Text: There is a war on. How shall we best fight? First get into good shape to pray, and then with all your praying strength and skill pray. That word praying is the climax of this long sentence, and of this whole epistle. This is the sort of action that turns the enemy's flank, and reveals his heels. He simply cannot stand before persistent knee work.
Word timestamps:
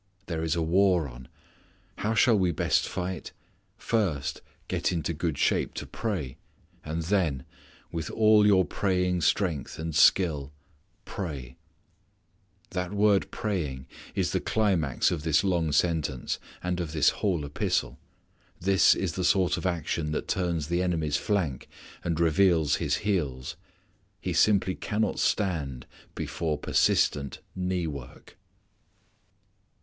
There 0.25 0.41
is 0.41 0.55
a 0.55 0.63
war 0.63 1.07
on. 1.07 1.27
How 1.97 2.15
shall 2.15 2.35
we 2.35 2.51
best 2.51 2.87
fight? 2.89 3.33
First 3.77 4.41
get 4.67 4.91
into 4.91 5.13
good 5.13 5.37
shape 5.37 5.75
to 5.75 5.85
pray, 5.85 6.37
and 6.83 7.03
then 7.03 7.45
with 7.91 8.09
all 8.09 8.43
your 8.43 8.65
praying 8.65 9.21
strength 9.21 9.77
and 9.77 9.93
skill 9.95 10.51
pray. 11.05 11.55
That 12.71 12.91
word 12.91 13.29
praying 13.29 13.85
is 14.15 14.31
the 14.31 14.39
climax 14.39 15.11
of 15.11 15.21
this 15.21 15.43
long 15.43 15.71
sentence, 15.71 16.39
and 16.63 16.79
of 16.79 16.93
this 16.93 17.09
whole 17.21 17.45
epistle. 17.45 17.99
This 18.59 18.95
is 18.95 19.13
the 19.13 19.23
sort 19.23 19.55
of 19.55 19.67
action 19.67 20.13
that 20.13 20.27
turns 20.27 20.65
the 20.67 20.81
enemy's 20.81 21.17
flank, 21.17 21.69
and 22.03 22.19
reveals 22.19 22.77
his 22.77 22.95
heels. 23.05 23.55
He 24.19 24.33
simply 24.33 24.73
cannot 24.73 25.19
stand 25.19 25.85
before 26.15 26.57
persistent 26.57 27.39
knee 27.55 27.85
work. 27.85 28.35